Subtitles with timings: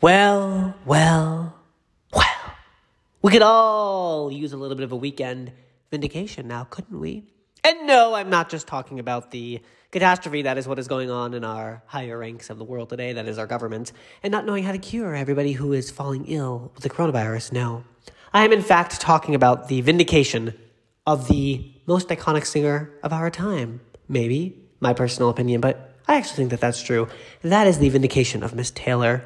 [0.00, 1.54] Well, well,
[2.14, 2.54] well.
[3.20, 5.52] We could all use a little bit of a weekend
[5.90, 7.24] vindication now, couldn't we?
[7.62, 9.60] And no, I'm not just talking about the
[9.90, 13.12] catastrophe that is what is going on in our higher ranks of the world today,
[13.12, 13.92] that is our government,
[14.22, 17.52] and not knowing how to cure everybody who is falling ill with the coronavirus.
[17.52, 17.84] No.
[18.32, 20.54] I am in fact talking about the vindication
[21.06, 23.82] of the most iconic singer of our time.
[24.08, 27.08] Maybe, my personal opinion, but I actually think that that's true.
[27.42, 29.24] That is the vindication of Miss Taylor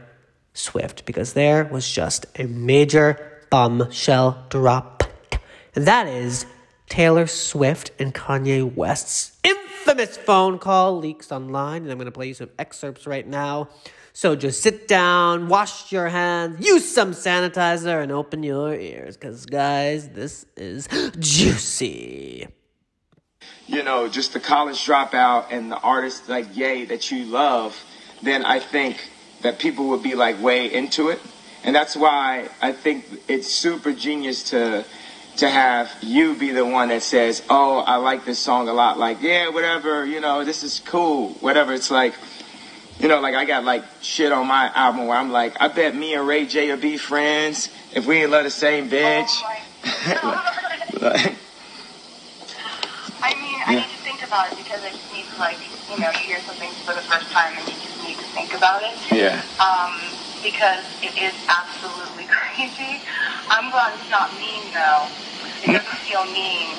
[0.55, 5.03] Swift because there was just a major bombshell drop.
[5.75, 6.47] And that is
[6.89, 11.83] Taylor Swift and Kanye West's infamous phone call leaks online.
[11.83, 13.69] And I'm going to play you some excerpts right now.
[14.13, 19.45] So just sit down, wash your hands, use some sanitizer, and open your ears because,
[19.45, 20.87] guys, this is
[21.19, 22.47] juicy.
[23.67, 27.77] You know, just the college dropout and the artist like Ye that you love,
[28.23, 28.99] then I think
[29.45, 31.21] that people would be like way into it.
[31.65, 34.85] And that's why I think it's super genius to
[35.37, 38.99] to have you be the one that says, "Oh, I like this song a lot."
[38.99, 41.31] Like, yeah, whatever, you know, this is cool.
[41.41, 41.75] Whatever.
[41.75, 42.15] It's like,
[42.99, 45.95] you know, like I got like shit on my album where I'm like, I bet
[45.95, 49.29] me and Ray J will be friends if we ain't love the same bitch.
[49.29, 50.53] Oh
[51.03, 51.35] like,
[53.21, 55.59] I mean, I need to think about it because I just need to, like,
[55.91, 57.94] you know, you hear something for the first time and you just
[58.35, 58.99] think about it.
[59.15, 59.43] yeah.
[59.63, 59.95] Um,
[60.43, 63.01] because it is absolutely crazy.
[63.49, 65.09] I'm glad it's not mean, though.
[65.65, 66.77] It doesn't feel mean.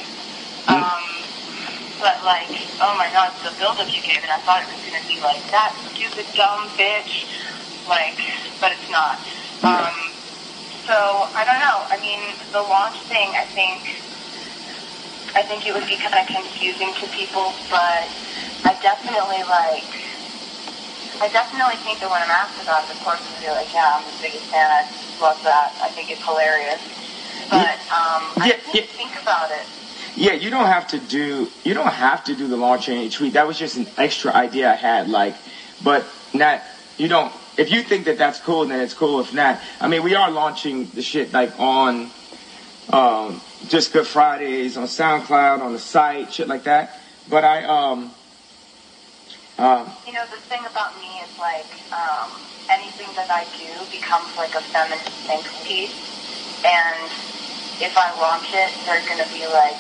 [0.68, 1.02] Um,
[1.98, 2.52] but, like,
[2.84, 5.18] oh my god, the build-up you gave it, I thought it was going to be
[5.24, 7.26] like, that stupid, dumb bitch.
[7.90, 8.20] Like,
[8.62, 9.18] but it's not.
[9.64, 9.96] Um,
[10.86, 11.86] so, I don't know.
[11.90, 13.98] I mean, the launch thing, I think,
[15.34, 18.06] I think it would be kind of confusing to people, but
[18.66, 20.05] I definitely like.
[21.22, 23.96] I definitely think that when I'm asked about it, of course, I'll be like, "Yeah,
[23.96, 24.70] I'm the biggest fan.
[24.70, 24.84] I
[25.22, 25.74] love that.
[25.82, 26.82] I think it's hilarious."
[27.50, 28.84] But um, I Yeah, need to yeah.
[28.98, 29.64] think about it.
[30.16, 33.10] Yeah, you don't have to do you don't have to do the launch in a
[33.10, 33.34] tweet.
[33.34, 35.10] That was just an extra idea I had.
[35.10, 35.36] Like,
[35.84, 36.62] but not
[36.98, 37.32] you don't.
[37.58, 39.20] If you think that that's cool, then it's cool.
[39.22, 42.10] If not, I mean, we are launching the shit like on
[42.92, 47.00] um, just Good Fridays on SoundCloud on the site, shit like that.
[47.30, 48.12] But I um
[49.58, 52.32] um You know, the thing about me is like um,
[52.70, 55.96] anything that I do becomes like a feminist think piece,
[56.66, 57.10] and
[57.82, 59.80] if I launch it, they're gonna be like,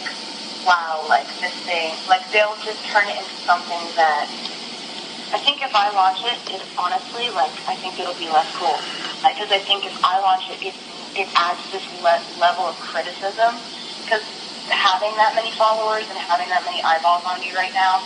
[0.65, 4.27] "Wow, like this thing." Like they'll just turn it into something that.
[5.33, 8.77] I think if I launch it, it honestly, like, I think it'll be less cool.
[9.25, 10.75] Because I think if I launch it, it,
[11.17, 13.57] it adds this le- level of criticism.
[14.03, 14.23] Because
[14.71, 18.05] having that many followers and having that many eyeballs on me right now,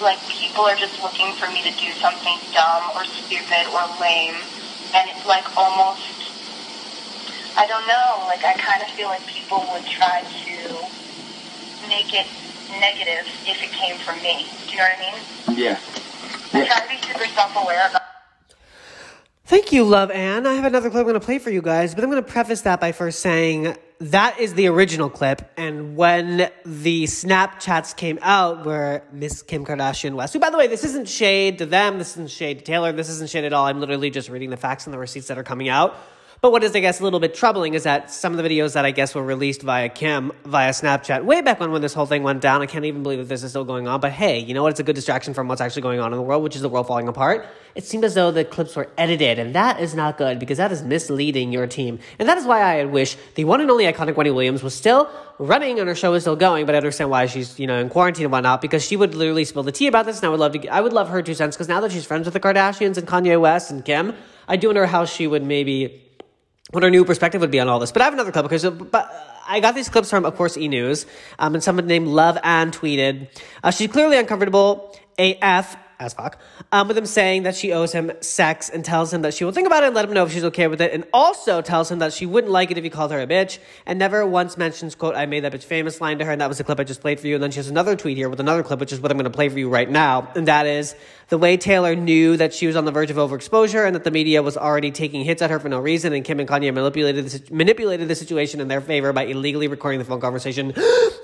[0.00, 4.36] like, people are just looking for me to do something dumb or stupid or lame.
[4.94, 6.02] And it's like almost,
[7.56, 10.56] I don't know, like, I kind of feel like people would try to
[11.88, 12.26] make it
[12.78, 14.46] negative if it came from me.
[14.66, 15.58] Do you know what I mean?
[15.58, 15.78] yeah
[16.52, 18.02] I yeah try to be super self-aware about
[19.44, 20.46] Thank you, Love Anne.
[20.46, 22.28] I have another clip I'm going to play for you guys, but I'm going to
[22.28, 25.42] preface that by first saying that is the original clip.
[25.56, 30.66] And when the Snapchats came out where Miss Kim Kardashian West, who, by the way,
[30.66, 33.66] this isn't shade to them, this isn't shade to Taylor, this isn't shade at all.
[33.66, 35.96] I'm literally just reading the facts and the receipts that are coming out.
[36.42, 38.72] But what is, I guess, a little bit troubling is that some of the videos
[38.72, 42.06] that I guess were released via Kim, via Snapchat, way back when, when this whole
[42.06, 44.00] thing went down, I can't even believe that this is still going on.
[44.00, 44.70] But hey, you know what?
[44.70, 46.70] It's a good distraction from what's actually going on in the world, which is the
[46.70, 47.46] world falling apart.
[47.74, 50.72] It seemed as though the clips were edited, and that is not good because that
[50.72, 51.98] is misleading your team.
[52.18, 55.10] And that is why I wish the one and only iconic Wendy Williams was still
[55.38, 57.90] running and her show is still going, but I understand why she's, you know, in
[57.90, 60.40] quarantine and whatnot, because she would literally spill the tea about this, and I would
[60.40, 62.40] love to, I would love her two cents, because now that she's friends with the
[62.40, 64.14] Kardashians and Kanye West and Kim,
[64.48, 66.06] I do wonder how she would maybe
[66.70, 67.92] what her new perspective would be on all this.
[67.92, 69.10] But I have another clip because uh, but
[69.46, 71.06] I got these clips from, of course, E News,
[71.38, 73.28] um, and someone named Love Ann tweeted,
[73.62, 76.40] uh, "She's clearly uncomfortable AF." As fuck,
[76.72, 79.52] um, with him saying that she owes him sex and tells him that she will
[79.52, 81.90] think about it and let him know if she's okay with it, and also tells
[81.90, 84.56] him that she wouldn't like it if he called her a bitch, and never once
[84.56, 86.80] mentions, quote, I made that bitch famous line to her, and that was the clip
[86.80, 87.34] I just played for you.
[87.34, 89.30] And then she has another tweet here with another clip, which is what I'm going
[89.30, 90.94] to play for you right now, and that is
[91.28, 94.10] the way Taylor knew that she was on the verge of overexposure and that the
[94.10, 97.26] media was already taking hits at her for no reason, and Kim and Kanye manipulated
[97.26, 100.72] the, manipulated the situation in their favor by illegally recording the phone conversation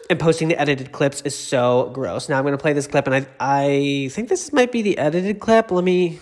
[0.09, 2.29] and posting the edited clips is so gross.
[2.29, 4.99] Now I'm going to play this clip, and I I think this might be the
[4.99, 5.71] edited clip.
[5.71, 6.21] Let me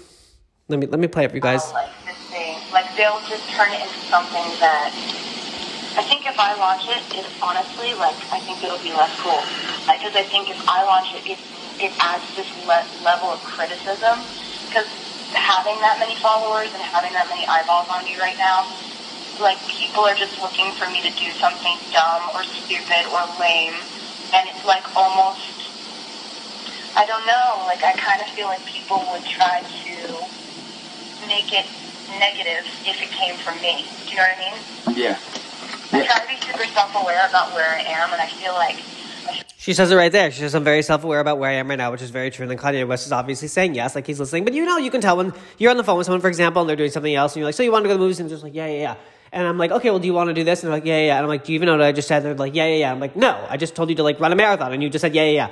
[0.69, 1.73] let me let me play it for you guys.
[1.73, 2.57] like this thing.
[2.73, 4.91] Like they'll just turn it into something that
[5.97, 9.43] I think if I launch it, it honestly, like I think it'll be less cool.
[9.87, 11.41] Because I think if I launch it, it
[11.79, 14.19] it adds this le- level of criticism.
[14.67, 14.89] Because
[15.35, 18.65] having that many followers and having that many eyeballs on me right now,
[19.41, 23.75] like people are just looking for me to do something dumb or stupid or lame,
[24.35, 25.43] and it's like almost,
[26.97, 29.97] I don't know, like I kind of feel like people would try to
[31.27, 31.67] make it
[32.19, 33.85] negative if it came from me.
[34.07, 34.97] Do you know what I mean?
[34.99, 35.19] Yeah.
[35.93, 38.77] I try to be super self-aware about where I am, and I feel like
[39.57, 40.31] She says it right there.
[40.31, 42.31] She says, I'm very self aware about where I am right now, which is very
[42.31, 42.43] true.
[42.43, 44.45] And then Kanye West is obviously saying yes, like he's listening.
[44.45, 46.61] But you know, you can tell when you're on the phone with someone, for example,
[46.63, 48.05] and they're doing something else, and you're like, So you want to go to the
[48.05, 48.21] movies?
[48.21, 48.95] And they're just like, Yeah, yeah, yeah.
[49.35, 50.63] And I'm like, Okay, well, do you want to do this?
[50.63, 51.17] And they're like, Yeah, yeah, yeah.
[51.17, 52.19] And I'm like, Do you even know what I just said?
[52.19, 52.93] And they're like, Yeah, yeah, yeah.
[52.93, 55.03] I'm like, No, I just told you to like run a marathon, and you just
[55.03, 55.51] said, Yeah, yeah, yeah.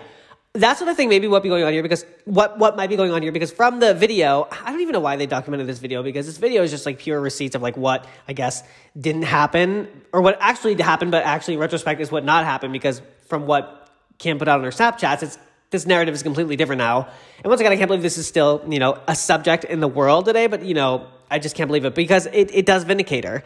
[0.54, 2.96] That's what I think maybe what be going on here because what what might be
[2.96, 5.78] going on here because from the video I don't even know why they documented this
[5.78, 8.62] video because this video is just like pure receipts of like what I guess
[9.00, 13.00] didn't happen or what actually happened but actually in retrospect is what not happened because
[13.28, 13.82] from what
[14.18, 15.38] Kim put out on her Snapchats, it's
[15.70, 17.08] this narrative is completely different now.
[17.38, 19.88] And once again, I can't believe this is still, you know, a subject in the
[19.88, 23.24] world today, but you know, I just can't believe it because it, it does vindicate
[23.24, 23.36] her.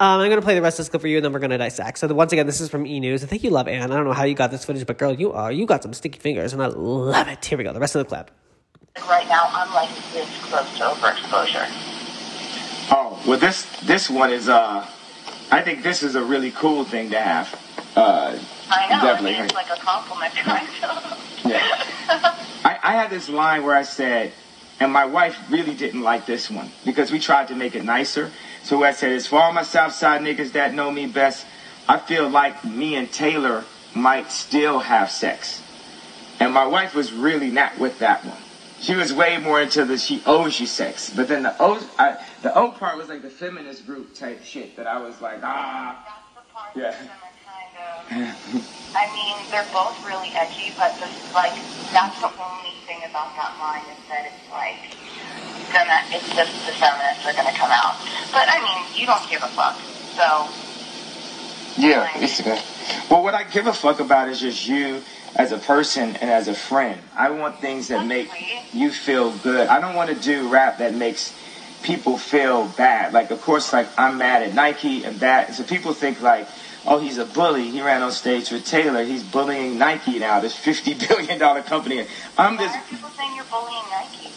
[0.00, 1.38] Um, I'm going to play the rest of this clip for you and then we're
[1.38, 1.98] going to dissect.
[1.98, 3.00] So, the, once again, this is from E!
[3.00, 3.22] News.
[3.22, 3.92] I think you love Anne.
[3.92, 5.52] I don't know how you got this footage, but girl, you are.
[5.52, 7.44] You got some sticky fingers and I love it.
[7.44, 7.72] Here we go.
[7.72, 8.30] The rest of the clip.
[9.08, 11.66] right now I'm like this close to overexposure.
[12.90, 14.48] Oh, well, this this one is.
[14.48, 14.86] uh
[15.50, 17.54] I think this is a really cool thing to have.
[17.94, 18.36] Uh,
[18.68, 19.34] I know, Definitely.
[19.34, 21.42] I mean, it's like a compliment kind of.
[21.44, 21.58] Yeah.
[22.64, 24.32] I, I had this line where I said,
[24.78, 28.30] and my wife really didn't like this one because we tried to make it nicer.
[28.62, 31.46] So I said, as for all my Southside niggas that know me best.
[31.88, 33.64] I feel like me and Taylor
[33.94, 35.62] might still have sex.
[36.40, 38.36] And my wife was really not with that one.
[38.80, 41.10] She was way more into the she owes you sex.
[41.14, 44.76] But then the O, I, the O part was like the feminist group type shit
[44.76, 46.22] that I was like, ah.
[46.74, 47.16] That's the part
[47.76, 47.94] Yeah.
[48.02, 48.72] I'm kind of.
[48.96, 51.52] I mean, they're both really edgy, but the, like
[51.92, 54.96] that's the only thing about that line is that it's like
[55.72, 56.00] gonna.
[56.10, 57.96] It's just the feminists are gonna come out.
[58.32, 59.76] But I mean, you don't give a fuck.
[60.16, 60.48] So
[61.76, 62.60] Yeah, it's okay.
[63.10, 65.02] Well, what I give a fuck about is just you
[65.36, 67.00] as a person and as a friend.
[67.16, 68.30] I want things that make
[68.72, 69.68] you feel good.
[69.68, 71.34] I don't want to do rap that makes
[71.82, 73.12] people feel bad.
[73.12, 75.54] Like, of course, like I'm mad at Nike and that.
[75.54, 76.48] So people think like,
[76.86, 77.70] oh, he's a bully.
[77.70, 79.04] He ran on stage with Taylor.
[79.04, 80.40] He's bullying Nike now.
[80.40, 82.06] This fifty billion dollar company.
[82.38, 84.32] I'm why just are people saying you're bullying Nike?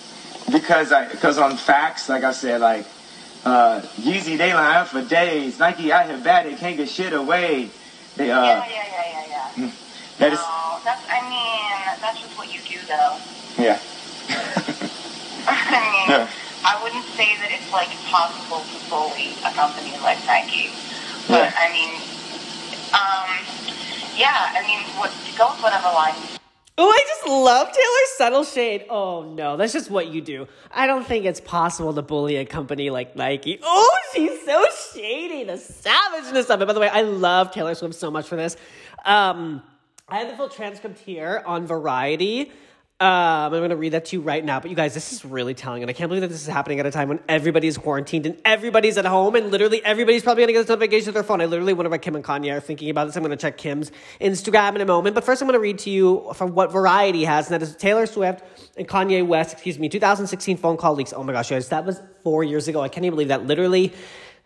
[0.52, 2.86] because I because on facts, like I said, like
[3.46, 5.60] uh, Yeezy they line up for days.
[5.60, 6.46] Nike out here bad.
[6.46, 7.70] They can't get shit away.
[8.16, 9.72] They uh, yeah, yeah, yeah, yeah, yeah.
[10.20, 11.04] that is no, that's.
[11.10, 13.18] I mean, that's just what you do, though.
[13.58, 13.80] yeah.
[15.48, 16.28] I mean, Yeah.
[16.69, 20.69] I wouldn't say that it's like possible to bully a company like Nike,
[21.27, 21.54] but Yeah.
[21.57, 21.95] I mean,
[22.94, 23.30] um,
[24.16, 26.13] yeah, I mean, what to go with whatever line.
[26.77, 28.86] Oh, I just love Taylor's subtle shade.
[28.88, 30.48] Oh no, that's just what you do.
[30.71, 33.60] I don't think it's possible to bully a company like Nike.
[33.63, 34.63] Oh, she's so
[34.94, 35.45] shady.
[35.45, 36.68] The savageness of it.
[36.68, 38.56] By the way, I love Taylor Swift so much for this.
[39.06, 39.63] Um,
[40.07, 42.51] I have the full transcript here on Variety.
[43.01, 44.60] Um, I'm going to read that to you right now.
[44.60, 45.84] But you guys, this is really telling.
[45.84, 48.38] And I can't believe that this is happening at a time when everybody's quarantined and
[48.44, 51.40] everybody's at home and literally everybody's probably going to get this notification to their phone.
[51.40, 53.16] I literally wonder what Kim and Kanye are thinking about this.
[53.16, 55.16] I'm going to check Kim's Instagram in a moment.
[55.16, 57.74] But first, I'm going to read to you from what Variety has, and that is
[57.74, 58.44] Taylor Swift
[58.75, 61.13] and Kanye West, excuse me, 2016 phone call leaks.
[61.16, 62.81] Oh my gosh, guys, that was four years ago.
[62.81, 63.94] I can't even believe that literally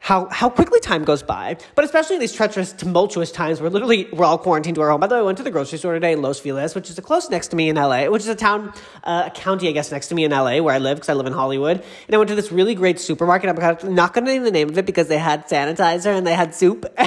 [0.03, 4.09] how how quickly time goes by, but especially in these treacherous, tumultuous times where literally
[4.11, 4.99] we're all quarantined to our home.
[4.99, 6.97] By the way, I went to the grocery store today in Los Feliz, which is
[6.97, 8.73] a close next to me in LA, which is a town,
[9.05, 11.13] uh, a county, I guess, next to me in LA where I live because I
[11.13, 11.77] live in Hollywood.
[12.07, 13.49] And I went to this really great supermarket.
[13.49, 16.33] I'm not going to name the name of it because they had sanitizer and they
[16.33, 16.81] had soup.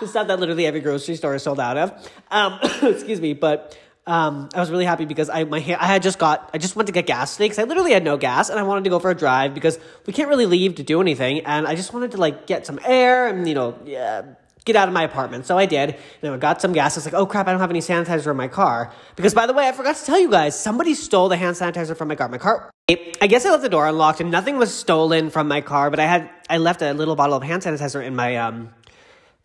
[0.00, 2.10] the stuff that literally every grocery store is sold out of.
[2.32, 6.18] Um, excuse me, but um, I was really happy because I my I had just
[6.18, 8.58] got I just went to get gas today because I literally had no gas and
[8.58, 11.40] I wanted to go for a drive because we can't really leave to do anything
[11.40, 14.22] and I just wanted to like get some air and you know yeah,
[14.64, 15.46] get out of my apartment.
[15.46, 16.96] So I did and I got some gas.
[16.96, 19.46] I was like, oh crap, I don't have any sanitizer in my car because by
[19.46, 22.14] the way, I forgot to tell you guys, somebody stole the hand sanitizer from my
[22.14, 22.28] car.
[22.28, 22.70] My car.
[22.88, 25.98] I guess I left the door unlocked and nothing was stolen from my car, but
[25.98, 28.70] I had I left a little bottle of hand sanitizer in my um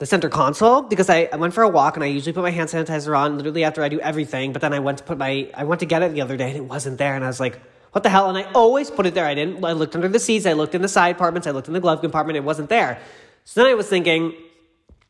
[0.02, 2.50] the center console because I, I went for a walk and I usually put my
[2.50, 4.52] hand sanitizer on literally after I do everything.
[4.52, 6.48] But then I went to put my I went to get it the other day
[6.48, 8.28] and it wasn't there and I was like, what the hell?
[8.28, 9.28] And I always put it there.
[9.28, 9.64] I didn't.
[9.64, 10.48] I looked under the seats.
[10.48, 11.46] I looked in the side compartments.
[11.46, 12.36] I looked in the glove compartment.
[12.36, 13.00] It wasn't there.
[13.46, 14.34] So then I was thinking,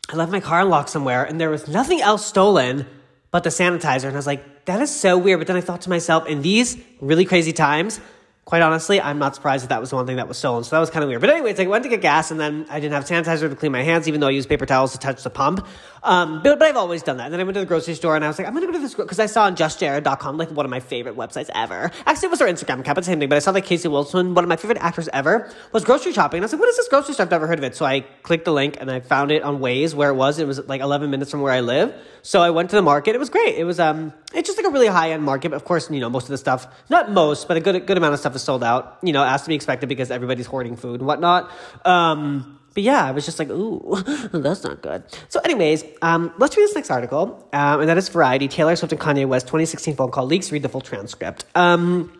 [0.09, 2.85] I left my car unlocked somewhere and there was nothing else stolen
[3.31, 4.07] but the sanitizer.
[4.07, 5.39] And I was like, that is so weird.
[5.39, 8.01] But then I thought to myself, in these really crazy times,
[8.45, 10.63] quite honestly, I'm not surprised that that was the one thing that was stolen.
[10.63, 11.21] So that was kind of weird.
[11.21, 13.71] But anyways, I went to get gas and then I didn't have sanitizer to clean
[13.71, 15.65] my hands, even though I used paper towels to touch the pump.
[16.03, 17.25] Um, but, but I've always done that.
[17.25, 18.71] And then I went to the grocery store and I was like, I'm going to
[18.71, 21.91] go to this because I saw on justjared.com, like one of my favorite websites ever.
[22.05, 23.29] Actually, it was our Instagram account, but the same thing.
[23.29, 26.39] But I saw like Casey Wilson, one of my favorite actors ever, was grocery shopping.
[26.39, 27.25] And I was like, what is this grocery store?
[27.25, 27.75] I've never heard of it.
[27.75, 30.39] So I clicked the link and I found it on Waze where it was.
[30.39, 31.93] It was like 11 minutes from where I live.
[32.23, 33.15] So I went to the market.
[33.15, 33.55] It was great.
[33.55, 35.49] It was, um, it's just like a really high end market.
[35.49, 37.97] But of course, you know, most of the stuff, not most, but a good, good
[37.97, 40.75] amount of stuff is sold out, you know, as to be expected because everybody's hoarding
[40.75, 41.51] food and whatnot.
[41.85, 45.03] Um, but yeah, I was just like, ooh, that's not good.
[45.29, 48.47] So, anyways, um, let's read this next article, um, and that is Variety.
[48.47, 50.51] Taylor Swift and Kanye West 2016 phone call leaks.
[50.51, 51.45] Read the full transcript.
[51.53, 52.17] Um,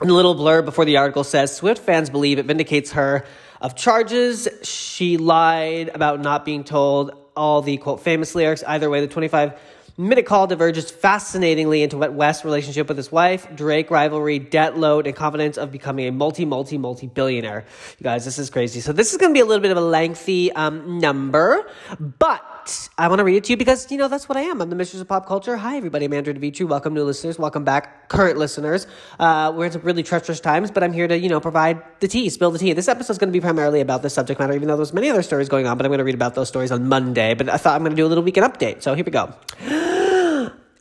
[0.00, 3.24] and the little blurb before the article says Swift fans believe it vindicates her
[3.60, 4.48] of charges.
[4.62, 8.62] She lied about not being told all the quote famous lyrics.
[8.66, 9.52] Either way, the 25
[9.96, 15.06] minute call diverges fascinatingly into what West's relationship with his wife, Drake rivalry, debt load,
[15.06, 17.64] and confidence of becoming a multi, multi, multi billionaire.
[17.98, 18.80] You guys, this is crazy.
[18.80, 22.53] So this is going to be a little bit of a lengthy um, number, but
[22.96, 24.60] I want to read it to you because, you know, that's what I am.
[24.60, 25.56] I'm the mistress of pop culture.
[25.56, 26.06] Hi, everybody.
[26.06, 26.66] I'm Andrew DeVitri.
[26.66, 27.38] Welcome, new listeners.
[27.38, 28.86] Welcome back, current listeners.
[29.18, 32.08] Uh, we're in some really treacherous times, but I'm here to, you know, provide the
[32.08, 32.72] tea, spill the tea.
[32.72, 35.10] This episode is going to be primarily about this subject matter, even though there's many
[35.10, 37.34] other stories going on, but I'm going to read about those stories on Monday.
[37.34, 38.82] But I thought I'm going to do a little weekend update.
[38.82, 40.02] So here we go.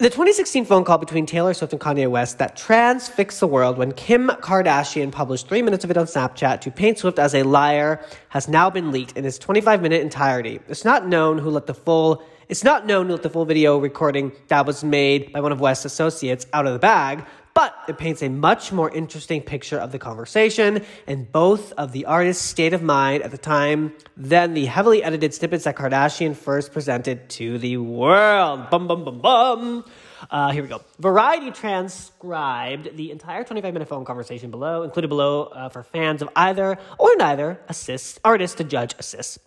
[0.04, 3.94] The 2016 phone call between Taylor Swift and Kanye West that transfixed the world when
[3.94, 8.04] Kim Kardashian published three minutes of it on Snapchat to paint Swift as a liar
[8.28, 10.60] has now been leaked in its 25 minute entirety.
[10.68, 14.34] It's not known who let the full it's not known let the full video recording
[14.50, 18.22] that was made by one of West's associates out of the bag, but it paints
[18.24, 22.82] a much more interesting picture of the conversation and both of the artist's state of
[22.82, 27.78] mind at the time than the heavily edited snippets that Kardashian first presented to the
[27.78, 28.70] world.
[28.70, 29.86] Bum, bum, bum, bum.
[30.32, 30.82] Uh, here we go.
[31.00, 36.30] Variety transcribed the entire 25 minute phone conversation below, included below uh, for fans of
[36.36, 39.38] either or neither assists, artist to judge assists.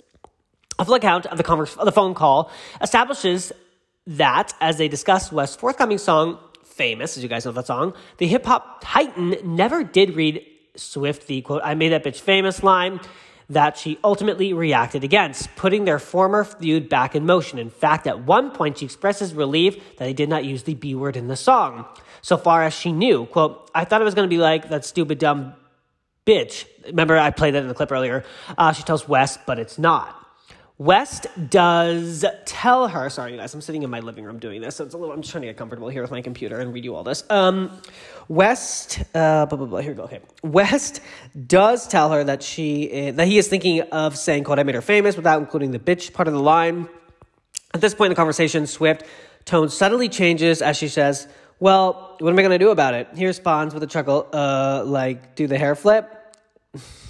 [0.78, 2.50] A full account of the, converse, of the phone call
[2.82, 3.52] establishes
[4.06, 6.38] that as they discussed West's forthcoming song,
[6.76, 11.26] famous, as you guys know that song, the hip hop titan never did read Swift
[11.26, 13.00] the quote, I made that bitch famous line
[13.48, 17.58] that she ultimately reacted against, putting their former feud back in motion.
[17.58, 20.94] In fact, at one point, she expresses relief that they did not use the B
[20.94, 21.86] word in the song.
[22.22, 24.84] So far as she knew, quote, I thought it was going to be like that
[24.84, 25.54] stupid dumb
[26.26, 26.66] bitch.
[26.86, 28.24] Remember, I played that in the clip earlier.
[28.58, 30.25] Uh, she tells West, but it's not.
[30.78, 34.76] West does tell her, sorry, you guys, I'm sitting in my living room doing this,
[34.76, 36.74] so it's a little, I'm just trying to get comfortable here with my computer and
[36.74, 37.24] read you all this.
[37.30, 37.70] Um,
[38.28, 40.20] West, uh, blah, blah, blah, here we go, okay.
[40.42, 41.00] West
[41.46, 44.82] does tell her that she, that he is thinking of saying, quote, I made her
[44.82, 46.88] famous without including the bitch part of the line.
[47.72, 49.04] At this point in the conversation, Swift
[49.46, 51.26] tone suddenly changes as she says,
[51.58, 53.08] well, what am I going to do about it?
[53.16, 56.36] He responds with a chuckle, uh, like, do the hair flip?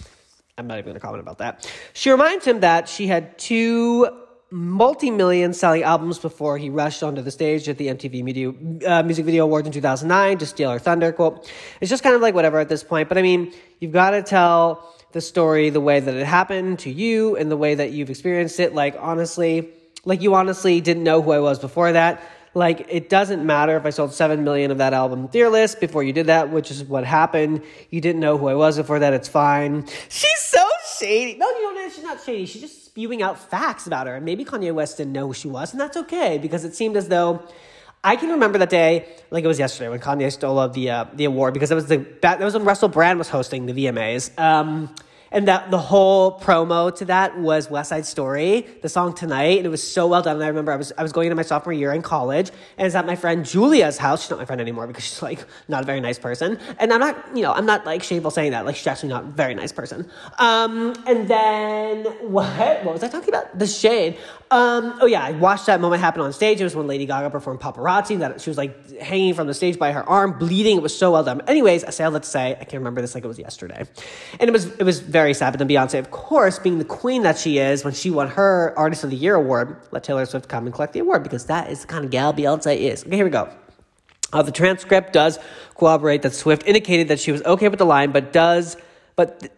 [0.58, 1.70] I'm not even going to comment about that.
[1.92, 4.08] She reminds him that she had two
[4.50, 8.48] multi-million selling albums before he rushed onto the stage at the MTV Media,
[8.86, 11.12] uh, Music Video Awards in 2009 to steal her thunder.
[11.12, 13.10] Quote, it's just kind of like whatever at this point.
[13.10, 16.90] But I mean, you've got to tell the story the way that it happened to
[16.90, 18.74] you and the way that you've experienced it.
[18.74, 19.68] Like, honestly,
[20.06, 22.22] like you honestly didn't know who I was before that.
[22.56, 26.14] Like, it doesn't matter if I sold 7 million of that album Fearless before you
[26.14, 27.60] did that, which is what happened.
[27.90, 29.86] You didn't know who I was before that, it's fine.
[30.08, 30.64] She's so
[30.98, 31.36] shady.
[31.38, 32.46] No, you know, she's not shady.
[32.46, 34.14] She's just spewing out facts about her.
[34.14, 36.96] And maybe Kanye West didn't know who she was, and that's okay because it seemed
[36.96, 37.42] as though.
[38.04, 41.24] I can remember that day like it was yesterday when Kanye stole the uh, the
[41.24, 44.38] award because it was the that was when Russell Brand was hosting the VMAs.
[44.38, 44.94] Um,
[45.30, 49.66] and that the whole promo to that was West Side Story, the song Tonight, and
[49.66, 50.36] it was so well done.
[50.36, 52.86] And I remember I was I was going into my sophomore year in college, and
[52.86, 54.22] it's at my friend Julia's house.
[54.22, 56.58] She's not my friend anymore because she's like not a very nice person.
[56.78, 58.66] And I'm not, you know, I'm not like shameful saying that.
[58.66, 60.10] Like she's actually not a very nice person.
[60.38, 62.84] Um, and then what?
[62.84, 63.58] What was I talking about?
[63.58, 64.18] The shade.
[64.50, 66.60] Um, oh yeah, I watched that moment happen on stage.
[66.60, 68.18] It was when Lady Gaga performed Paparazzi.
[68.20, 70.76] That she was like hanging from the stage by her arm, bleeding.
[70.76, 71.40] It was so well done.
[71.48, 73.84] Anyways, I say all that to say I can't remember this like it was yesterday,
[74.38, 75.50] and it was it was very sad.
[75.50, 78.72] But then Beyonce, of course, being the queen that she is, when she won her
[78.76, 81.70] Artist of the Year award, let Taylor Swift come and collect the award because that
[81.70, 83.04] is the kind of gal Beyonce is.
[83.04, 83.48] Okay, here we go.
[84.32, 85.38] Uh, the transcript does
[85.76, 88.76] corroborate that Swift indicated that she was okay with the line, but does
[89.16, 89.48] but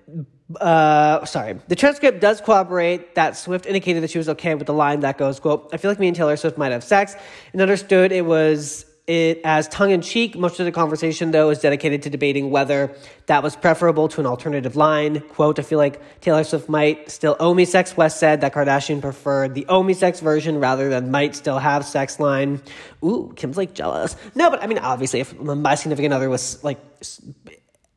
[0.56, 1.58] uh, sorry.
[1.68, 5.18] The transcript does corroborate that Swift indicated that she was okay with the line that
[5.18, 7.14] goes, quote, I feel like me and Taylor Swift might have sex,
[7.52, 10.36] and understood it was it as tongue in cheek.
[10.36, 12.94] Most of the conversation, though, is dedicated to debating whether
[13.26, 15.20] that was preferable to an alternative line.
[15.20, 17.96] Quote, I feel like Taylor Swift might still owe me sex.
[17.96, 21.86] West said that Kardashian preferred the owe me sex version rather than might still have
[21.86, 22.60] sex line.
[23.02, 24.14] Ooh, Kim's like jealous.
[24.34, 26.78] No, but I mean, obviously, if my significant other was like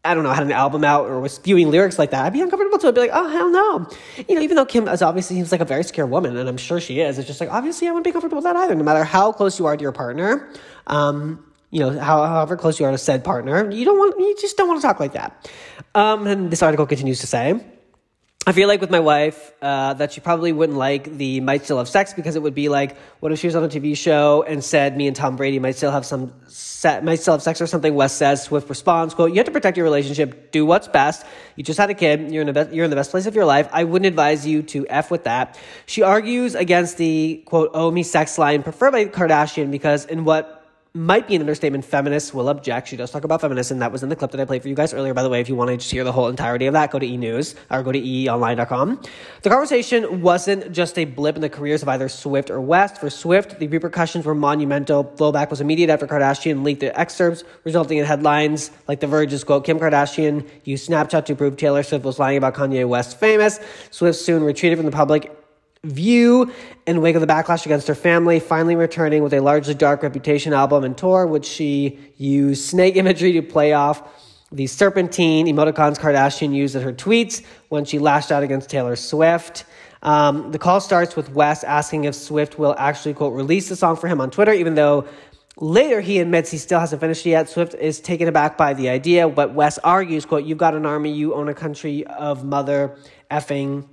[0.04, 2.42] I don't know, had an album out or was spewing lyrics like that, I'd be
[2.42, 2.88] uncomfortable too.
[2.88, 3.88] I'd be like, oh, hell no.
[4.28, 6.58] You know, even though Kim is obviously seems like a very secure woman, and I'm
[6.58, 8.84] sure she is, it's just like, obviously, I wouldn't be comfortable with that either, no
[8.84, 10.50] matter how close you are to your partner.
[10.88, 14.36] Um, you know, how, however close you are to said partner, you don't want, you
[14.42, 15.50] just don't want to talk like that.
[15.94, 17.64] Um, and this article continues to say,
[18.48, 21.78] I feel like with my wife uh, that she probably wouldn't like the might still
[21.78, 24.42] have sex because it would be like, what if she was on a TV show
[24.42, 26.34] and said me and Tom Brady might still have some
[27.04, 27.94] might still have sex or something?
[27.94, 28.42] West says.
[28.42, 30.52] Swift responds, "quote You have to protect your relationship.
[30.52, 31.24] Do what's best.
[31.56, 32.32] You just had a kid.
[32.32, 32.74] You're in the best.
[32.74, 33.70] You're in the best place of your life.
[33.72, 38.02] I wouldn't advise you to f with that." She argues against the quote "Oh me
[38.02, 40.61] sex" line preferred by Kardashian because in what
[40.94, 41.86] might be an understatement.
[41.86, 42.90] Feminists will object.
[42.90, 44.68] She does talk about feminists, and that was in the clip that I played for
[44.68, 45.14] you guys earlier.
[45.14, 47.00] By the way, if you want to just hear the whole entirety of that, go
[47.00, 49.02] to e news or go to eonline.com.
[49.42, 52.98] The conversation wasn't just a blip in the careers of either Swift or West.
[52.98, 55.06] For Swift, the repercussions were monumental.
[55.06, 59.66] Blowback was immediate after Kardashian leaked the excerpts, resulting in headlines like The Verge's quote,
[59.66, 63.60] Kim Kardashian used Snapchat to prove Taylor Swift was lying about Kanye West famous.
[63.92, 65.41] Swift soon retreated from the public
[65.84, 66.52] View
[66.86, 70.54] in wake of the backlash against her family, finally returning with a largely dark reputation
[70.54, 74.04] album and tour, which she used snake imagery to play off
[74.52, 79.66] the serpentine emoticons Kardashian used in her tweets when she lashed out against Taylor Swift.
[80.04, 83.96] Um, the call starts with West asking if Swift will actually, quote, release the song
[83.96, 85.08] for him on Twitter, even though
[85.58, 87.50] later he admits he still hasn't finished yet.
[87.50, 91.12] Swift is taken aback by the idea, but West argues, quote, you've got an army,
[91.12, 92.98] you own a country of mother
[93.32, 93.88] effing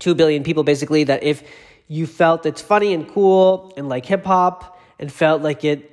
[0.00, 1.42] 2 billion people basically that if
[1.88, 5.92] you felt it's funny and cool and like hip hop and felt like it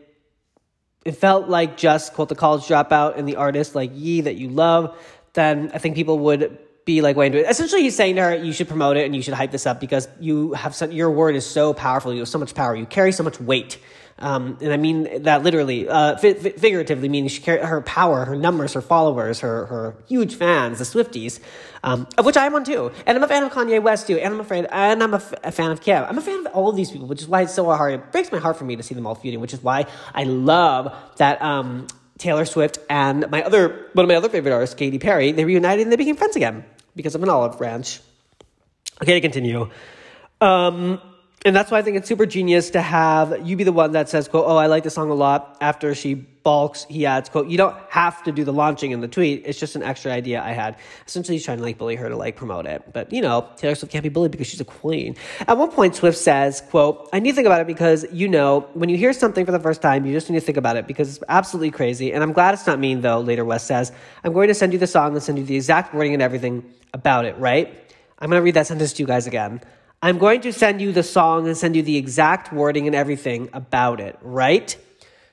[1.06, 4.50] it felt like just quote the college dropout and the artist like Ye that you
[4.50, 4.98] love,
[5.34, 7.50] then I think people would be like way into it.
[7.50, 9.80] Essentially, he's saying to her, you should promote it and you should hype this up
[9.80, 12.14] because you have such, your word is so powerful.
[12.14, 12.76] You have so much power.
[12.76, 13.80] You carry so much weight.
[14.20, 18.36] Um, and I mean that literally, uh, fi- figuratively, meaning she carry her power, her
[18.36, 21.40] numbers, her followers, her, her huge fans, the Swifties,
[21.84, 22.92] um, of which I'm one too.
[23.06, 24.18] And I'm a fan of Kanye West too.
[24.18, 26.04] And I'm afraid, and I'm a, f- a fan of Kim.
[26.04, 27.96] I'm a fan of all of these people, which is why it's so hard.
[27.96, 30.24] It breaks my heart for me to see them all feuding, which is why I
[30.24, 31.88] love that, um,
[32.20, 35.82] Taylor Swift and my other, one of my other favorite artists, Katy Perry, they reunited
[35.82, 36.64] and they became friends again
[36.96, 38.00] because of an olive branch.
[39.02, 39.70] Okay, to continue.
[40.40, 41.02] Um,
[41.46, 44.08] and that's why I think it's super genius to have you be the one that
[44.10, 45.58] says, quote, oh, I like the song a lot.
[45.60, 49.08] After she balks, he adds, quote, you don't have to do the launching in the
[49.08, 49.44] tweet.
[49.46, 50.78] It's just an extra idea I had.
[51.08, 52.94] Essentially, he's trying to like bully her to like promote it.
[52.94, 55.16] But, you know, Taylor Swift can't be bullied because she's a queen.
[55.48, 58.62] At one point, Swift says, quote, I need to think about it because, you know,
[58.74, 60.88] when you hear something for the first time, you just need to think about it
[60.88, 62.14] because it's absolutely crazy.
[62.14, 63.92] And I'm glad it's not mean, though, later West says.
[64.24, 66.74] I'm going to send you the song and send you the exact wording and everything
[66.94, 67.68] about it, right?
[68.20, 69.62] I'm going to read that sentence to you guys again.
[70.04, 73.48] I'm going to send you the song and send you the exact wording and everything
[73.54, 74.76] about it, right?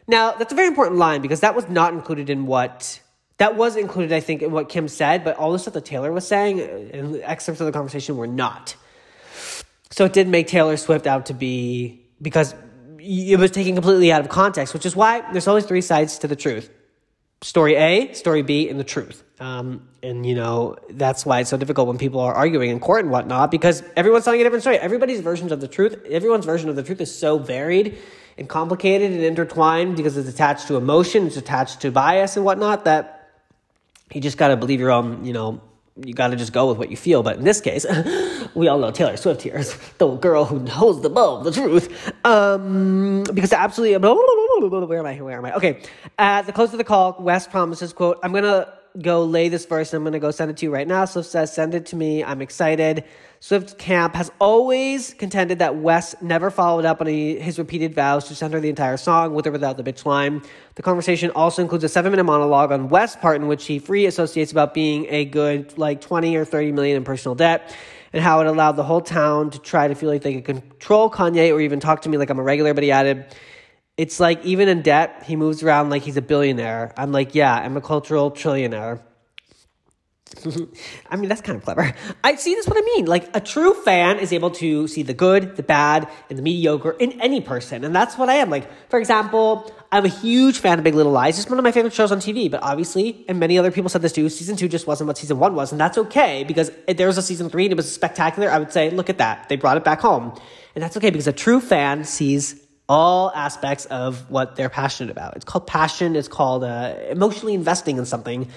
[0.06, 3.00] Now, that's a very important line because that was not included in what
[3.38, 6.12] that was included, I think, in what Kim said, but all the stuff that Taylor
[6.12, 8.76] was saying and excerpts of the conversation were not.
[9.90, 12.54] So it did make Taylor Swift out to be because
[13.00, 16.28] it was taken completely out of context, which is why there's always three sides to
[16.28, 16.70] the truth
[17.42, 19.24] story A, story B, and the truth.
[19.40, 23.00] Um, and you know that's why it's so difficult when people are arguing in court
[23.00, 24.79] and whatnot because everyone's telling a different story.
[24.79, 27.98] Everybody's versions of the truth, everyone's version of the truth is so varied
[28.37, 32.85] and complicated and intertwined because it's attached to emotion, it's attached to bias and whatnot.
[32.85, 33.31] That
[34.12, 35.62] you just got to believe your own, you know,
[36.04, 37.22] you got to just go with what you feel.
[37.22, 37.86] But in this case,
[38.54, 42.12] we all know Taylor Swift here is the girl who knows the bow, the truth.
[42.24, 43.96] Um, because absolutely,
[44.86, 45.20] where am I?
[45.20, 45.54] Where am I?
[45.54, 45.82] Okay.
[46.18, 49.94] At the close of the call, West promises, quote, I'm to go lay this verse
[49.94, 51.04] I'm to go send it to you right now.
[51.04, 52.24] Swift says, send it to me.
[52.24, 53.04] I'm excited.
[53.42, 58.35] Swift Camp has always contended that West never followed up on his repeated vows to
[58.35, 60.42] center the entire song with or without the bitch line.
[60.74, 64.05] The conversation also includes a seven minute monologue on West's part in which he free
[64.05, 67.74] associates about being a good like 20 or 30 million in personal debt
[68.12, 71.11] and how it allowed the whole town to try to feel like they could control
[71.11, 72.74] Kanye or even talk to me like I'm a regular.
[72.74, 73.24] But he added,
[73.96, 76.92] it's like even in debt, he moves around like he's a billionaire.
[76.94, 79.00] I'm like, yeah, I'm a cultural trillionaire.
[81.10, 81.92] I mean, that's kind of clever.
[82.22, 83.06] I see this what I mean.
[83.06, 86.92] Like a true fan is able to see the good, the bad, and the mediocre
[86.92, 87.84] in any person.
[87.84, 88.48] And that's what I am.
[88.48, 91.38] Like, for example, I'm a huge fan of Big Little Lies.
[91.38, 94.02] It's one of my favorite shows on TV, but obviously, and many other people said
[94.02, 95.72] this too, season two just wasn't what season one was.
[95.72, 98.72] And that's okay because there was a season three and it was spectacular, I would
[98.72, 99.48] say, look at that.
[99.48, 100.38] They brought it back home.
[100.76, 105.36] And that's okay because a true fan sees all aspects of what they're passionate about.
[105.36, 106.16] It's called passion.
[106.16, 108.48] It's called uh, emotionally investing in something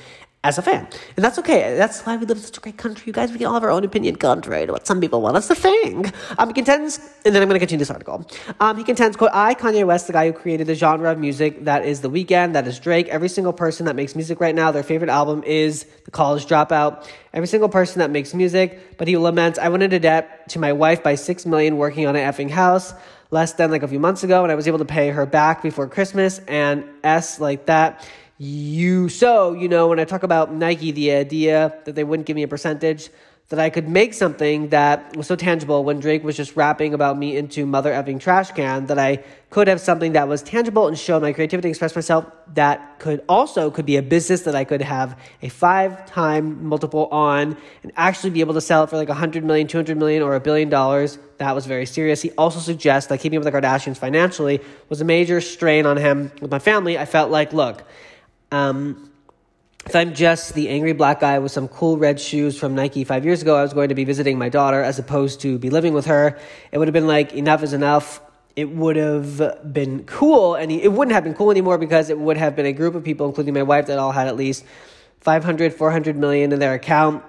[0.44, 0.88] as a fan.
[1.16, 1.78] And that's okay.
[1.78, 3.04] That's why we live in such a great country.
[3.08, 5.36] You guys, we can all have our own opinion contrary to what some people want.
[5.36, 6.12] That's the thing.
[6.38, 8.28] Um, he contends, and then I'm going to continue this article.
[8.60, 11.64] Um, he contends, quote, I, Kanye West, the guy who created the genre of music
[11.64, 13.08] that is The Weeknd, that is Drake.
[13.08, 17.08] Every single person that makes music right now, their favorite album is The College Dropout.
[17.34, 20.74] Every single person that makes music, but he laments, I went into debt to my
[20.74, 22.94] wife by six million working on an effing house
[23.32, 25.64] less than like a few months ago, and I was able to pay her back
[25.64, 28.08] before Christmas and S like that
[28.44, 32.36] you so you know when i talk about nike the idea that they wouldn't give
[32.36, 33.10] me a percentage
[33.48, 37.18] that i could make something that was so tangible when drake was just rapping about
[37.18, 39.16] me into mother effing trash can that i
[39.50, 43.72] could have something that was tangible and show my creativity express myself that could also
[43.72, 48.30] could be a business that i could have a five time multiple on and actually
[48.30, 51.18] be able to sell it for like 100 million 200 million or a billion dollars.
[51.38, 52.22] That was very serious.
[52.22, 55.98] He also suggests that keeping up with the kardashians financially was a major strain on
[55.98, 56.98] him with my family.
[56.98, 57.84] I felt like look
[58.54, 59.10] um,
[59.86, 63.26] if I'm just the angry black guy with some cool red shoes from Nike five
[63.26, 65.94] years ago, I was going to be visiting my daughter as opposed to be living
[65.94, 66.38] with her.
[66.72, 68.22] It would have been like, enough is enough.
[68.56, 72.38] It would have been cool, and it wouldn't have been cool anymore because it would
[72.38, 74.64] have been a group of people, including my wife, that all had at least
[75.22, 77.24] 500, 400 million in their account.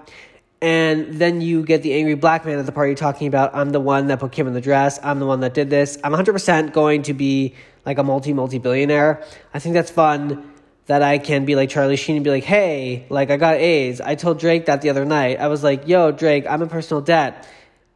[0.61, 3.79] And then you get the angry black man at the party talking about, I'm the
[3.79, 4.99] one that put Kim in the dress.
[5.01, 5.97] I'm the one that did this.
[6.03, 9.23] I'm 100% going to be like a multi, multi billionaire.
[9.53, 10.51] I think that's fun
[10.87, 14.01] that I can be like Charlie Sheen and be like, hey, like I got AIDS.
[14.01, 15.39] I told Drake that the other night.
[15.39, 17.47] I was like, yo, Drake, I'm in personal debt.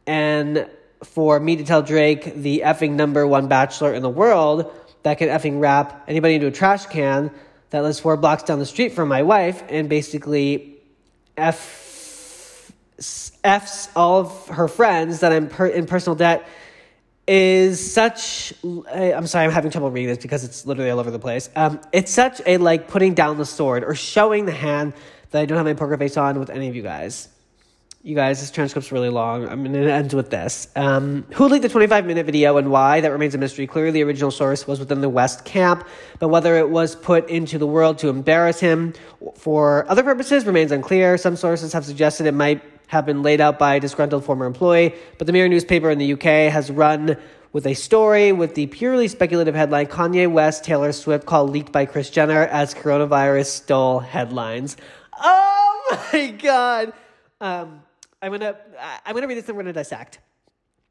[0.06, 0.68] And
[1.04, 4.72] for me to tell Drake, the effing number one bachelor in the world,
[5.02, 7.30] that can effing rap anybody into a trash can
[7.70, 10.76] that lives four blocks down the street from my wife and basically
[11.36, 12.72] F
[13.42, 16.46] F's all of her friends that I'm per- in personal debt
[17.30, 18.52] is such
[18.92, 21.48] i'm sorry i'm having trouble reading this because it's literally all over the place.
[21.54, 24.94] Um, it's such a like putting down the sword or showing the hand
[25.30, 27.28] that i don't have my poker face on with any of you guys.
[28.02, 29.46] You guys this transcript's really long.
[29.46, 30.68] I'm going to end with this.
[30.74, 33.00] Um, who leaked the 25 minute video and why?
[33.00, 33.68] That remains a mystery.
[33.68, 35.86] Clearly the original source was within the west camp
[36.18, 38.94] but whether it was put into the world to embarrass him
[39.36, 41.16] for other purposes remains unclear.
[41.16, 44.92] Some sources have suggested it might have been laid out by a disgruntled former employee,
[45.16, 47.16] but the Mirror newspaper in the UK has run
[47.52, 51.86] with a story with the purely speculative headline Kanye West Taylor Swift call leaked by
[51.86, 54.76] Kris Jenner as coronavirus stole headlines.
[55.20, 56.92] Oh my god.
[57.40, 57.82] Um,
[58.20, 58.56] I'm gonna
[59.06, 60.18] I'm gonna read this and we're gonna dissect.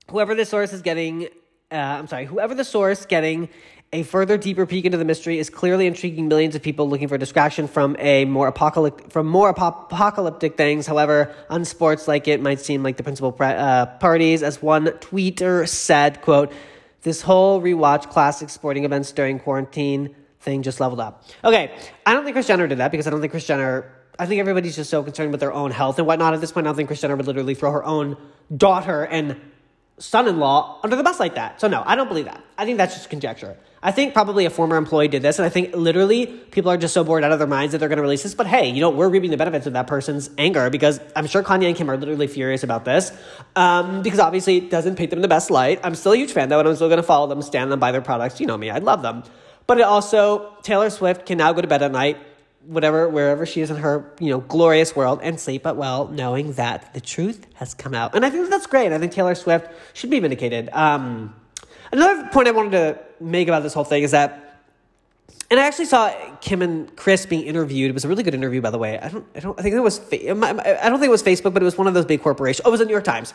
[0.09, 1.25] Whoever the source is getting,
[1.69, 3.49] uh, I'm sorry, whoever the source getting
[3.91, 7.17] a further deeper peek into the mystery is clearly intriguing millions of people looking for
[7.17, 10.86] distraction from a more apocalyptic from more apocalyptic things.
[10.86, 15.67] However, on sports like it might seem like the principal uh, parties, as one tweeter
[15.67, 16.52] said, "quote
[17.02, 21.71] This whole rewatch classic sporting events during quarantine thing just leveled up." Okay,
[22.06, 23.91] I don't think Kris Jenner did that because I don't think Kris Jenner.
[24.19, 26.67] I think everybody's just so concerned with their own health and whatnot at this point.
[26.67, 28.17] I don't think Kris Jenner would literally throw her own
[28.56, 29.39] daughter and
[29.97, 31.60] son-in-law under the bus like that.
[31.60, 32.43] So no, I don't believe that.
[32.58, 33.58] I think that's just conjecture.
[33.81, 36.93] I think probably a former employee did this, and I think literally people are just
[36.93, 38.35] so bored out of their minds that they're going to release this.
[38.35, 41.43] But hey, you know, we're reaping the benefits of that person's anger because I'm sure
[41.43, 43.11] Kanye and Kim are literally furious about this
[43.55, 45.79] um, because obviously it doesn't paint them in the best light.
[45.83, 47.79] I'm still a huge fan though, and I'm still going to follow them, stand them,
[47.79, 48.39] buy their products.
[48.41, 49.23] You know me, I love them.
[49.65, 52.17] But it also, Taylor Swift can now go to bed at night
[52.65, 56.51] whatever wherever she is in her you know glorious world and sleep but well knowing
[56.53, 59.67] that the truth has come out and i think that's great i think taylor swift
[59.93, 61.33] should be vindicated um,
[61.93, 64.49] another point i wanted to make about this whole thing is that
[65.51, 67.89] and I actually saw Kim and Kris being interviewed.
[67.89, 68.99] It was a really good interview, by the way.
[68.99, 71.63] I don't, I don't, I think it was, I don't think it was Facebook, but
[71.63, 72.62] it was one of those big corporations.
[72.65, 73.34] Oh, it was the New York Times.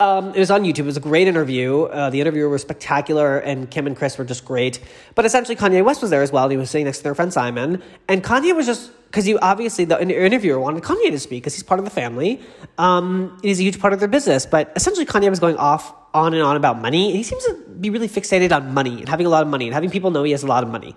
[0.00, 0.80] Um, it was on YouTube.
[0.80, 1.82] It was a great interview.
[1.82, 4.80] Uh, the interviewer was spectacular, and Kim and Kris were just great.
[5.14, 6.44] But essentially, Kanye West was there as well.
[6.44, 9.38] And he was sitting next to their friend Simon, and Kanye was just because you
[9.40, 12.40] obviously the interviewer wanted Kanye to speak because he's part of the family.
[12.78, 14.46] Um, he's a huge part of their business.
[14.46, 17.12] But essentially, Kanye was going off on and on about money.
[17.12, 19.74] He seems to be really fixated on money and having a lot of money and
[19.74, 20.94] having people know he has a lot of money.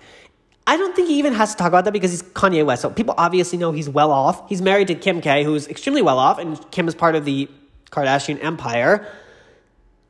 [0.68, 2.82] I don't think he even has to talk about that because he's Kanye West.
[2.82, 4.50] So people obviously know he's well off.
[4.50, 7.48] He's married to Kim K, who's extremely well off, and Kim is part of the
[7.92, 9.08] Kardashian empire.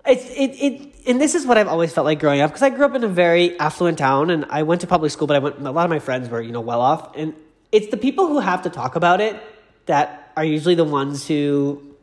[0.06, 2.70] It's it it and this is what I've always felt like growing up because I
[2.70, 5.40] grew up in a very affluent town and I went to public school, but I
[5.40, 7.34] went a lot of my friends were you know well off, and
[7.72, 9.42] it's the people who have to talk about it
[9.88, 11.96] that are usually the ones who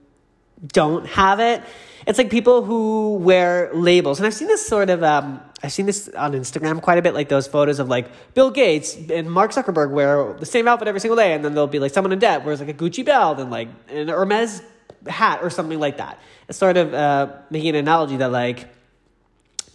[0.67, 1.63] don't have it.
[2.07, 5.03] It's like people who wear labels, and I've seen this sort of.
[5.03, 8.51] Um, I've seen this on Instagram quite a bit, like those photos of like Bill
[8.51, 11.79] Gates and Mark Zuckerberg wear the same outfit every single day, and then there'll be
[11.79, 14.63] like someone in debt wears like a Gucci belt and like an Hermes
[15.07, 16.19] hat or something like that.
[16.49, 18.69] It's sort of uh, making an analogy that like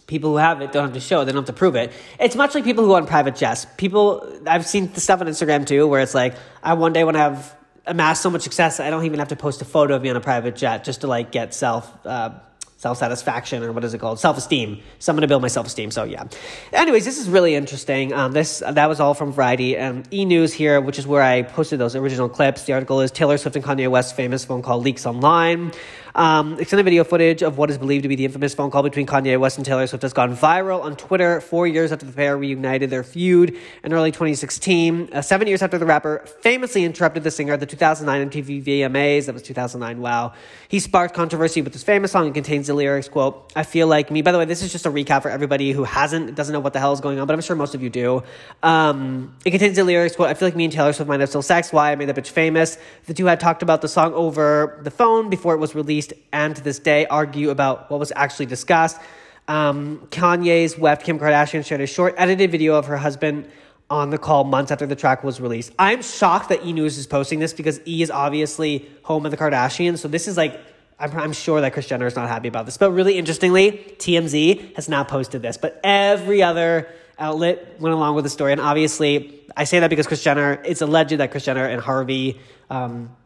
[0.06, 1.92] people who have it don't have to show it, they don't have to prove it.
[2.18, 3.66] It's much like people who own private jets.
[3.76, 7.16] People, I've seen the stuff on Instagram too, where it's like, I one day want
[7.16, 7.54] to have
[7.88, 10.16] amassed so much success, I don't even have to post a photo of me on
[10.16, 12.30] a private jet just to like get self, uh,
[12.78, 14.18] self satisfaction or what is it called?
[14.18, 14.80] Self esteem.
[14.98, 15.90] So I'm to build my self esteem.
[15.90, 16.24] So yeah.
[16.72, 18.12] Anyways, this is really interesting.
[18.12, 21.42] Um, this that was all from Variety and E News here, which is where I
[21.42, 22.64] posted those original clips.
[22.64, 25.72] The article is Taylor Swift and Kanye West's famous phone call leaks online.
[26.18, 29.06] Um, extended video footage of what is believed to be the infamous phone call between
[29.06, 32.36] Kanye West and Taylor Swift has gone viral on Twitter four years after the pair
[32.36, 35.10] reunited their feud in early 2016.
[35.12, 39.26] Uh, seven years after the rapper famously interrupted the singer at the 2009 MTV VMAs.
[39.26, 40.00] That was 2009.
[40.02, 40.32] Wow.
[40.66, 44.10] He sparked controversy with his famous song and contains the lyrics, quote, I feel like
[44.10, 44.20] me.
[44.20, 46.72] By the way, this is just a recap for everybody who hasn't, doesn't know what
[46.72, 48.24] the hell is going on, but I'm sure most of you do.
[48.64, 51.28] Um, it contains the lyrics, quote, I feel like me and Taylor Swift might have
[51.28, 51.72] still sex.
[51.72, 51.92] Why?
[51.92, 52.76] I made that bitch famous.
[53.06, 56.56] The two had talked about the song over the phone before it was released and
[56.56, 59.00] to this day argue about what was actually discussed.
[59.46, 63.48] Um, Kanye's wife, Kim Kardashian, shared a short edited video of her husband
[63.90, 65.72] on the call months after the track was released.
[65.78, 69.38] I'm shocked that E News is posting this because E is obviously home of the
[69.38, 69.98] Kardashians.
[69.98, 70.60] So this is like,
[70.98, 72.76] I'm, I'm sure that Kris Jenner is not happy about this.
[72.76, 75.56] But really interestingly, TMZ has not posted this.
[75.56, 78.52] But every other outlet went along with the story.
[78.52, 82.38] And obviously, I say that because Kris Jenner, it's alleged that Kris Jenner and Harvey,
[82.68, 83.16] um,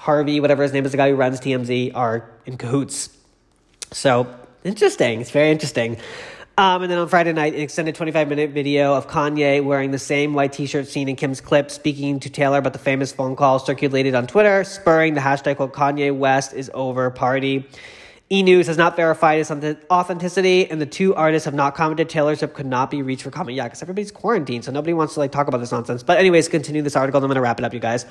[0.00, 3.10] Harvey, whatever his name is, the guy who runs TMZ, are in cahoots.
[3.92, 4.34] So
[4.64, 5.20] interesting.
[5.20, 5.98] It's very interesting.
[6.56, 9.98] Um, and then on Friday night, an extended 25 minute video of Kanye wearing the
[9.98, 13.36] same white t shirt seen in Kim's clip, speaking to Taylor about the famous phone
[13.36, 17.68] call, circulated on Twitter, spurring the hashtag quote Kanye West is over party.
[18.32, 19.50] E News has not verified its
[19.90, 22.08] authenticity, and the two artists have not commented.
[22.08, 23.56] Taylor Swift could not be reached for comment.
[23.56, 26.04] Yeah, because everybody's quarantined, so nobody wants to like talk about this nonsense.
[26.04, 27.18] But anyways, continue this article.
[27.20, 28.06] I'm going to wrap it up, you guys.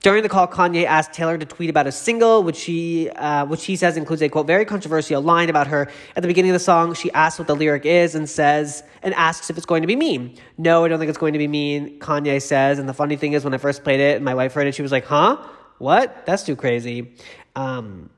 [0.00, 3.64] During the call, Kanye asked Taylor to tweet about a single, which she, uh, which
[3.64, 5.90] he says includes a quote very controversial line about her.
[6.14, 9.12] At the beginning of the song, she asks what the lyric is and says and
[9.14, 10.38] asks if it's going to be mean.
[10.56, 11.98] No, I don't think it's going to be mean.
[11.98, 14.52] Kanye says, and the funny thing is, when I first played it and my wife
[14.52, 15.44] heard it, she was like, "Huh?
[15.78, 16.26] What?
[16.26, 17.16] That's too crazy."
[17.56, 18.10] Um,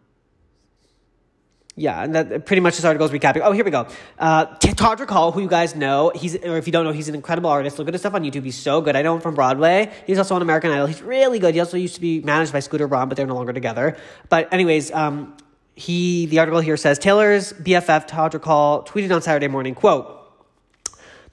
[1.78, 3.42] yeah, and that pretty much this article is recapping.
[3.44, 3.86] Oh, here we go.
[4.18, 7.14] Uh, Todrick Hall, who you guys know, he's or if you don't know, he's an
[7.14, 7.78] incredible artist.
[7.78, 8.44] Look at his stuff on YouTube.
[8.44, 8.96] He's so good.
[8.96, 9.92] I know him from Broadway.
[10.06, 10.86] He's also on American Idol.
[10.86, 11.52] He's really good.
[11.52, 13.98] He also used to be managed by Scooter Braun, but they're no longer together.
[14.30, 15.36] But anyways, um,
[15.74, 20.14] he the article here says Taylor's BFF Todrick Hall tweeted on Saturday morning, quote.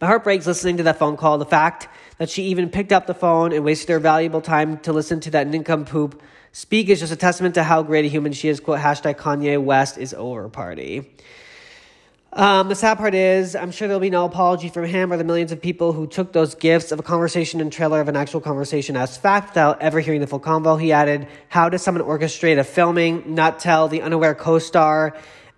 [0.01, 1.37] My heart breaks listening to that phone call.
[1.37, 1.87] The fact
[2.23, 5.31] that she even picked up the phone and wasted her valuable time to listen to
[5.31, 6.21] that nincompoop
[6.53, 8.61] speak is just a testament to how great a human she is.
[8.61, 11.11] Quote, hashtag Kanye West is over party.
[12.31, 15.25] Um, the sad part is, I'm sure there'll be no apology from him or the
[15.25, 18.39] millions of people who took those gifts of a conversation and trailer of an actual
[18.39, 20.79] conversation as fact without ever hearing the full convo.
[20.79, 25.13] He added, How does someone orchestrate a filming, not tell the unaware co star,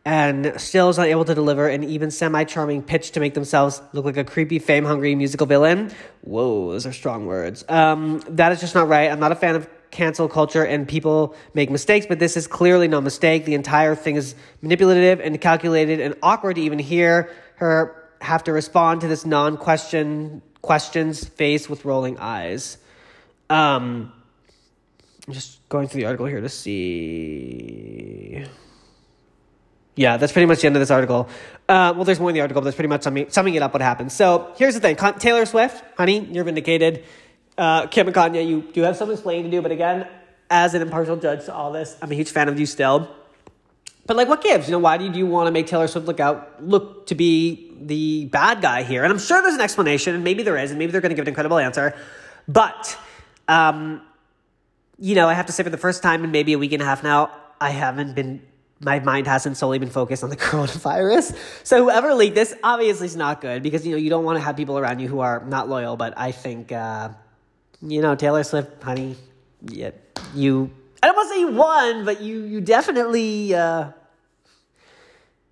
[0.06, 3.82] and still is not able to deliver an even semi charming pitch to make themselves
[3.91, 5.91] look like a creepy, fame hungry musical villain?
[6.22, 7.65] Whoa, those are strong words.
[7.68, 9.12] Um, that is just not right.
[9.12, 12.88] I'm not a fan of cancel culture and people make mistakes, but this is clearly
[12.88, 13.46] no mistake.
[13.46, 18.54] The entire thing is manipulative and calculated and awkward to even hear her have to
[18.54, 22.78] respond to this non question questions faced with rolling eyes.
[23.50, 24.12] Um,
[25.28, 28.46] I'm just going through the article here to see.
[29.95, 31.29] Yeah, that's pretty much the end of this article.
[31.69, 33.73] Uh, well, there's more in the article, but that's pretty much summing, summing it up
[33.73, 34.12] what happened.
[34.12, 37.05] So here's the thing Taylor Swift, honey, you're vindicated
[37.58, 40.08] uh, Kim and Kanye, you do have some explaining to do, but again,
[40.49, 43.10] as an impartial judge to all this, I'm a huge fan of you still.
[44.05, 44.67] But like, what gives?
[44.67, 47.73] You know, why do you want to make Taylor Swift look out, look to be
[47.79, 49.03] the bad guy here?
[49.03, 51.15] And I'm sure there's an explanation, and maybe there is, and maybe they're going to
[51.15, 51.95] give an incredible answer.
[52.47, 52.97] But,
[53.47, 54.01] um,
[54.99, 56.84] you know, I have to say for the first time in maybe a week and
[56.84, 58.43] a half now, I haven't been
[58.80, 61.36] my mind hasn't solely been focused on the coronavirus.
[61.64, 64.44] So whoever leaked this obviously is not good because you know you don't want to
[64.44, 65.98] have people around you who are not loyal.
[65.98, 67.10] But I think uh,
[67.82, 69.16] you know, Taylor Swift, honey,
[69.68, 69.92] yeah,
[70.34, 70.72] you.
[71.02, 73.54] I don't want to say you won, but you you definitely.
[73.54, 73.92] Uh,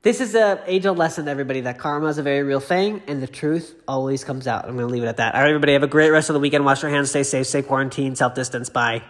[0.02, 3.02] this is a age old lesson to everybody that karma is a very real thing,
[3.08, 4.66] and the truth always comes out.
[4.66, 5.34] I'm going to leave it at that.
[5.34, 6.66] All right, everybody, have a great rest of the weekend.
[6.66, 8.70] Wash your hands, stay safe, stay quarantined, self distance.
[8.70, 9.04] Bye.